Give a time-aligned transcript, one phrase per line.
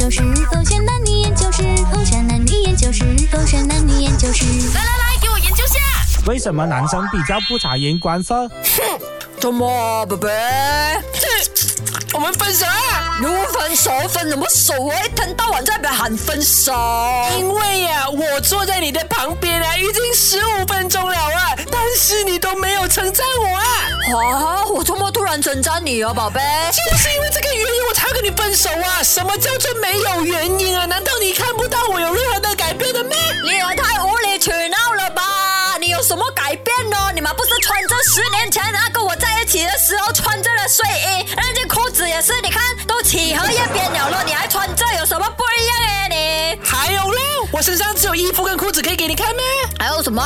[0.00, 4.46] 究室，狗选男女研究室，狗选男女研究室，狗选男女研究室。
[4.74, 5.74] 来来来，给我研究下。
[6.26, 8.48] 为什么男生比较不察言观色？
[8.48, 8.98] 哼
[9.38, 10.28] 怎么，宝贝？
[12.14, 13.18] 我们分手啊！
[13.20, 14.96] 如分手分什么手啊？
[15.04, 16.72] 一天到晚在那边喊分手。
[17.38, 23.62] 因为呀、我坐在你的旁边啊，已经十五分钟了啊，但是你都没有称赞我啊！
[24.34, 26.40] 啊，我怎么突然称赞你啊，宝贝？
[26.72, 28.69] 就是因为这个原因，我才要跟你分手啊！
[29.02, 30.84] 什么叫做没有原因啊？
[30.84, 33.10] 难道你看不到我有任何的改变的吗？
[33.44, 35.22] 你也太无理取闹了吧！
[35.80, 37.10] 你有什么改变呢？
[37.14, 46.60] 你们不是穿着十年前啊跟我在一起的时候穿着的睡衣，那件裤子也是，你看都起荷叶边了了，你还穿这有什么不一样哎你？
[46.62, 47.18] 还有呢，
[47.52, 49.42] 我身上只有衣服跟裤子可以给你看吗？
[49.78, 50.22] 还有什么？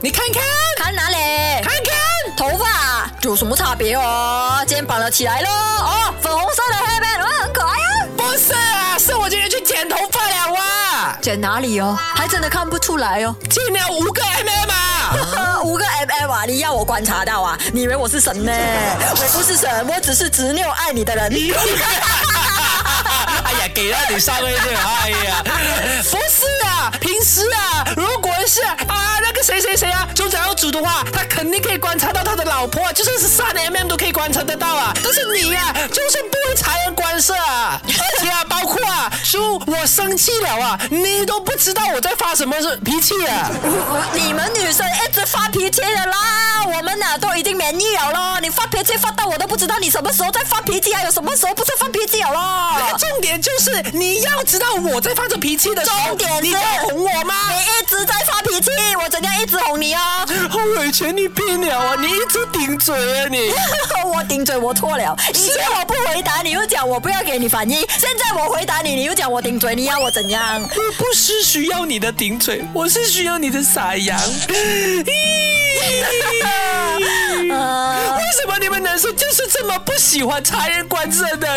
[0.00, 0.42] 你看看，
[0.76, 1.16] 看哪里？
[1.62, 4.64] 看看，头发有什么差别哦？
[4.66, 7.91] 肩膀了起来了哦，粉红色的黑边，哦，很可爱啊。
[8.32, 11.94] 不是啊，是我今天去剪头发了啊，剪哪里哦？
[12.16, 13.36] 还真的看不出来哦。
[13.50, 15.60] 剪了五个 mm 啊！
[15.62, 16.44] 五个 mm 啊！
[16.46, 17.58] 你要我观察到啊？
[17.74, 18.50] 你以为我是神呢？
[18.50, 21.30] 我不是神，我只是执拗爱你的人。
[23.44, 25.42] 哎呀，给了你上位去，哎呀，
[26.10, 28.62] 不是啊，平时啊，如果是
[29.42, 34.92] 谁谁谁啊，组长要组的话，他肯定可以观察到他的老婆，就算是三 mm 都可以观察得到啊。
[35.02, 39.12] 但是你呀、就是不会察言观色啊，而且啊，包括啊，
[39.82, 43.50] 我生气了啊，你都不知道我在发什么脾气啊。
[44.14, 48.38] 你们女生一直发脾气的啦，我们呐、都已经免疫了咯。
[48.40, 52.96] 你发脾气发到我都不知道你什么时候在发脾气，还有什么时候不是发脾气了咯。
[52.96, 57.34] 重点就是你要知道我在发着脾气的时候，重点是你在哄我吗？
[57.50, 58.70] 你一直在发脾气，
[59.02, 60.24] 我怎样一直哄你啊？
[60.48, 61.96] 后尾权你变了啊！
[61.98, 62.94] 你一直顶嘴
[63.24, 63.50] 啊你！
[64.14, 65.16] 我顶嘴，我错了。
[65.30, 70.60] 以前我不回答你，又讲我不要给你反应；现在我回答你，你又讲我顶嘴，你要我怎样？
[70.62, 74.18] 我不是需要你的顶嘴，我是需要你的撒羊。
[77.50, 81.48] 呃， 为什么你们男生就是这么不喜欢察言观色的？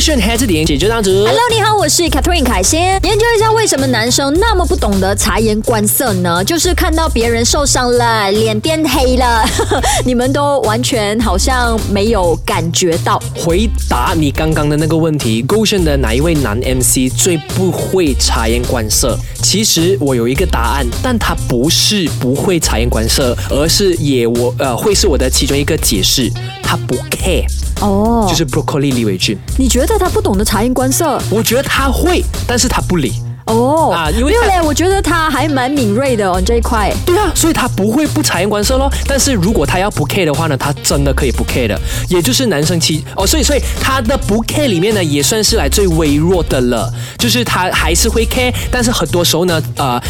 [0.00, 1.10] 咦勾选黑字点解决当主。
[1.10, 2.80] Hello，你好，我是 Catherine 凯欣。
[2.80, 6.42] 研究一下为什么男生那么不懂得察言观色呢？
[6.42, 9.44] 就是看到别人受伤了，脸变黑了，
[10.06, 13.22] 你们都完全好像没有感觉到。
[13.36, 19.18] 回答你刚刚的那个问题，勾选的哪一位男 MC 最不会察言观色？
[19.42, 26.30] 其实我有一个答案，但他不是不会察言观色，而是也我呃会是我的其中一个解释，
[26.62, 27.44] 他不 care，
[27.80, 29.38] 哦，就是 Broccoli 李伟俊。
[29.58, 31.20] 你觉得他不懂得察言观色？
[31.30, 33.14] 我觉得他会，但是他不理。
[33.50, 36.92] 哦，啊因为没有嘞，我觉得他还蛮敏锐的哦这一块。
[37.04, 38.90] 对啊，所以他不会不察言观色咯。
[39.06, 41.78] 但是如果他要不 care 的话呢，他真的可以不 care 的，
[42.08, 50.00] 也就是男生其哦，所以所以他的不 care 里面呢，也算是来最微弱的了，就是他还是会 care，但是很多时候呢，呃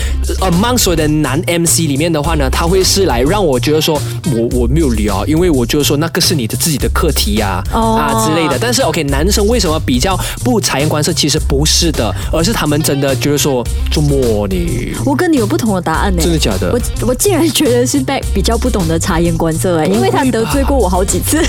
[0.40, 4.00] ，among 所有的男 MC 里面的话呢，他会是来让我觉得说
[4.32, 8.58] 我我没有理啊，因为我觉得说那个是你的自己的课题呀、哦啊之类的。
[8.60, 11.12] 但是 OK，男生为什么比较不察言观色？
[11.12, 16.20] 其实不是的，而是他们真的觉得说周末你我跟你有不同的答案呢。
[16.20, 21.40] 真的假的我我竟然觉得是 Back 比较不懂得察言观色哎，因为他得罪过我好几次。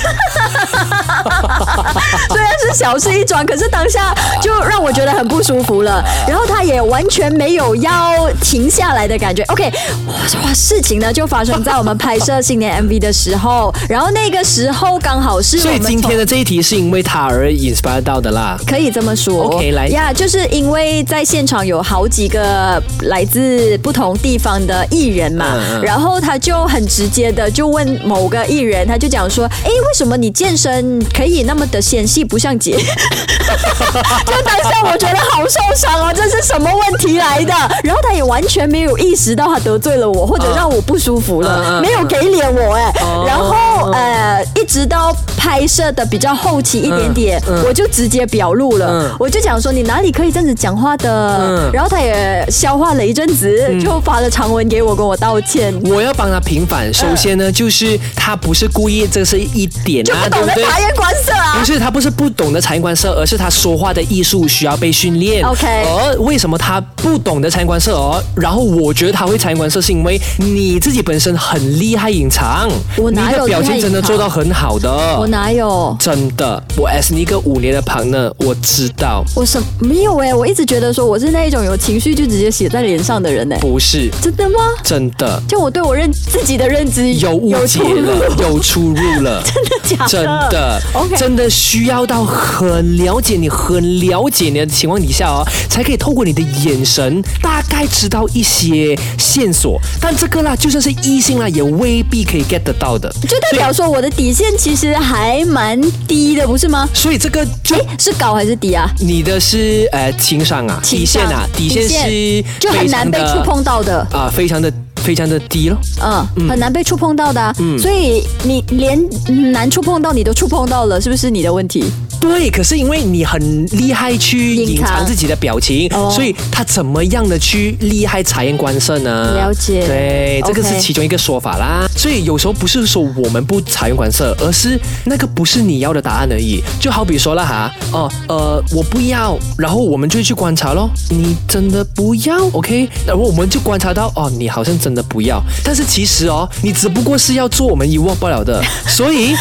[2.29, 6.03] 虽然是小事一桩，可是当下就让我觉得很不舒服了。
[6.27, 9.41] 然后他也完全没有要停下来的感觉。
[9.45, 9.71] OK，
[10.07, 18.55] 哇，事情呢就发生在我们拍摄新年 MV 的时候，然后那个时候刚好是所以今天的这一题是因为他而 inspire 到的啦。
[18.67, 19.45] 可以这么说。
[19.45, 32.71] OK，来呀就是因为在现场有好几个来自不同地方的艺人嘛，然后他就很直接的就问某个艺人，他就讲说，哎，为什么你健身可以那么的纤细，不像姐？
[34.25, 37.53] 就当下我觉得好受伤哦，这是什么问题来的？
[37.83, 49.11] 然后他也完全没有意识到他得罪了我，或者让我不舒服了，没有给脸我哎，哦然后呃，一直到拍摄的比较后期一点点，我就直接表露了，嗯。
[49.19, 55.73] 我就讲说你哪里可以这样子讲话的，嗯然后他也消化了一阵子，就发了长文给我跟我道歉。
[55.85, 56.93] 我要帮他平反。
[56.93, 60.63] 首先呢，就是他不是故意，这是一点啊，就不懂得对？
[60.63, 61.65] 察言观色啊不！
[61.65, 65.43] 是，他不是不懂得察言观色，而是他说话的艺术需要被训练。
[65.45, 67.93] OK 而为什么他不懂得察言观色？
[67.93, 74.89] 哦，然后我觉得他会察言观色，是因为你自己本身很厉害隐藏，我哪有你的表厉害隐藏情真的做到很好的。
[75.19, 75.95] 我哪有？
[75.99, 84.55] 真的，我 S 你一个五年的 partner，我知道我什没有哎、我一直觉得说我是那一种有情绪就直接写在脸上的人呢、不是真的吗？
[84.83, 89.43] 真的，就我对我认自己的认知有误解出入了，有出入了。
[89.45, 90.09] 真的假的？
[90.09, 99.79] 真的 OK 真的需要到很了解你、很了解你的情况底下哦，才可以透过你的眼神，大概知道一些线索。
[99.99, 103.11] 但这个啦，就算是异性啦，也未必可以 get 得到的。
[103.27, 106.87] 就代表说我的底线其实还蛮低的，不是吗？
[106.93, 108.89] 所以这个就哎，是高还是低啊？
[108.99, 113.99] 你的是呃情商啊，底线啊，底线是就很难被触碰到的。
[114.11, 115.77] 啊，非常的非常的低咯。
[116.01, 121.85] 嗯，很难被触碰到的、啊，嗯所以你连嗯难触碰到你都触碰到了，是不是你的问题？
[122.21, 129.33] 对，可是因为你很厉害去隐隐藏藏自己的表情，哦所以他怎么样的去厉害察言观色呢？
[129.35, 131.85] 了解对，这个是其中一个说法啦。
[131.97, 136.61] 所以有时候不是说我们不察言观色，而是那个不是你要的答案而已。
[136.79, 140.89] 就好比说了哈，哦呃，我不要，然后我们就去观察咯。
[141.09, 142.87] 你真的不要，OK？
[143.05, 149.35] 然后我们就观察到，哦，你好像真的不要，但是其实哦，你只不过是要做我们遗忘不了的，所以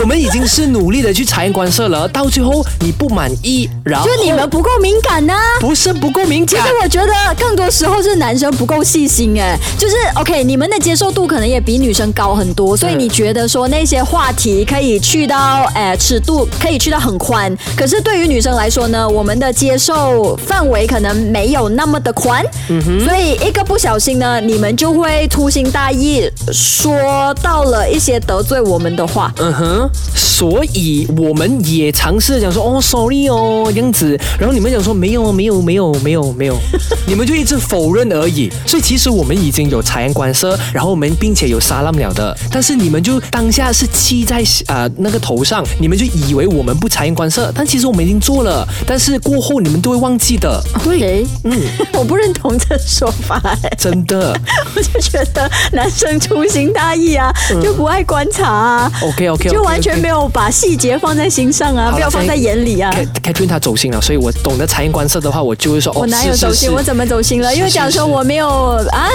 [0.00, 2.06] 我们已经是努力的去察言观色了。
[2.08, 6.48] 到最后你不满意，然后就你们不够敏感呐、不是不够敏感。
[6.48, 6.74] 其实。
[6.82, 23.00] 我觉得更多时候是男生不够细心哎，就是 OK，你们的接受度可能也比女生高很多，所以你觉得说那些话题可以去到呃尺度可以去到很宽，可是对于女生来说呢，我们的接受范围可能没有那么的宽，嗯哼。
[23.00, 29.32] 所以一个不小心呢，你们就会粗心大意说到了一些得罪我们的话。
[29.38, 36.56] 嗯哼，所以我们也尝试讲说，哦，sorry 哦，这样子，然后你们讲说没有，没有，没有，没有，没有，
[37.06, 38.50] 你们就一直否认而已。
[38.66, 50.58] 所以其实我们已经有察言观色，然后我们并且有撒浪了的，但是你们就当下是气在啊、那个头上，你们就以为我们不察言观色，但其实我们已经做了，但是过后你们都会忘记的。
[50.82, 51.60] 对，嗯，
[51.92, 53.70] 我不认同这说法哎。
[53.76, 54.34] 真的。
[54.74, 57.30] 我就觉得男生粗心大意啊，
[57.62, 58.92] 就不爱观察啊。
[59.02, 62.90] OK OK，就完全没有把细节放在心上啊，有放在眼里啊。
[63.22, 66.72] Catherine 她走心了，所以我懂得察言观色的话，我就会说哦，我哪有走心？
[66.72, 67.54] 我怎么走心了？
[67.54, 69.08] 因为讲说我没有啊，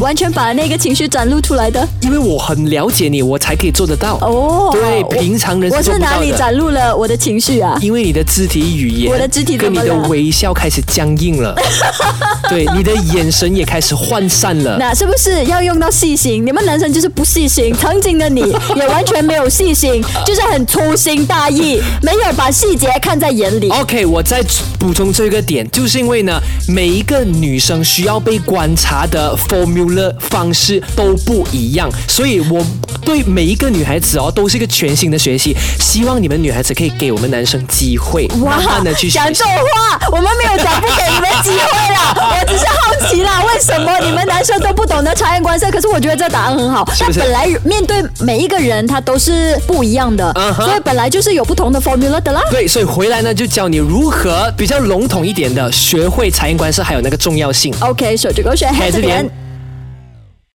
[0.00, 1.86] 完全把那个情绪展露出来的。
[2.00, 4.16] 因为我很了解你，我才可以做得到。
[4.20, 5.96] 哦，对，平常人我是。
[5.96, 7.76] 哪里展露了我的情绪啊？
[7.80, 11.56] 因为你的肢体语言，我的肢体跟你的微笑开始僵硬了，
[12.50, 14.76] 对，你的眼神也开始涣散了。
[14.78, 16.44] 那是不是要用到细心？
[16.44, 18.42] 你们男生就是不细心，曾经的你
[18.76, 23.70] 也完全没有细心，就是很粗心大意，没有把细节看在眼里。
[23.70, 24.44] OK，我再
[24.78, 26.38] 补充这个点，就是因为呢，
[26.68, 32.64] 每一个女生需要被观察的 formula 方式都不一样，所以我
[33.06, 35.56] 对每一个女孩子哦，都是一个全新的学习。
[35.80, 39.44] 希望你们女孩子可以给我们男生机会，慢慢的去学讲这。
[39.44, 45.70] 种话，我们没有讲不给你们机会啦， 我只是好奇啦，为什么你们男生都不懂得察言观色？
[45.70, 52.42] 可是我觉得这答案很好，是不是但本来面对每一个人，他都是不一样的所以本来就是有不同的 formula 的啦。
[52.50, 57.72] 对，所以回来呢，就教你如何比较笼统一点的学会察言观色，还有那个重要性。
[57.80, 59.45] OK，手指勾选开 head 这边点。